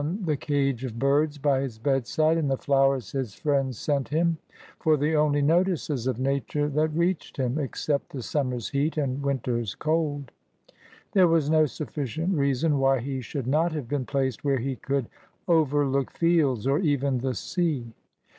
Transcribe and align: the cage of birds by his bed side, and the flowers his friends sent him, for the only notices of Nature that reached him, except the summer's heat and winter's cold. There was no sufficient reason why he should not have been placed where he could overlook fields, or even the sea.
the 0.25 0.35
cage 0.35 0.83
of 0.83 0.97
birds 0.97 1.37
by 1.37 1.61
his 1.61 1.77
bed 1.77 2.07
side, 2.07 2.35
and 2.35 2.49
the 2.49 2.57
flowers 2.57 3.11
his 3.11 3.35
friends 3.35 3.77
sent 3.77 4.09
him, 4.09 4.35
for 4.79 4.97
the 4.97 5.15
only 5.15 5.43
notices 5.43 6.07
of 6.07 6.17
Nature 6.17 6.67
that 6.67 6.87
reached 6.95 7.37
him, 7.37 7.59
except 7.59 8.09
the 8.09 8.23
summer's 8.23 8.67
heat 8.69 8.97
and 8.97 9.21
winter's 9.21 9.75
cold. 9.75 10.31
There 11.11 11.27
was 11.27 11.51
no 11.51 11.67
sufficient 11.67 12.35
reason 12.35 12.79
why 12.79 12.97
he 12.99 13.21
should 13.21 13.45
not 13.45 13.73
have 13.73 13.87
been 13.87 14.07
placed 14.07 14.43
where 14.43 14.57
he 14.57 14.75
could 14.77 15.05
overlook 15.47 16.09
fields, 16.09 16.65
or 16.65 16.79
even 16.79 17.19
the 17.19 17.35
sea. 17.35 17.93